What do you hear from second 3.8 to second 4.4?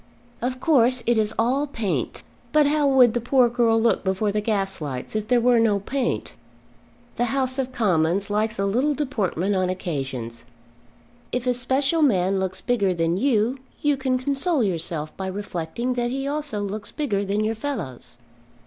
before